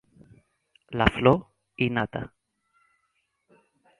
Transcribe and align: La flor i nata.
La 1.01 1.05
flor 1.17 1.37
i 1.87 1.89
nata. 1.97 2.23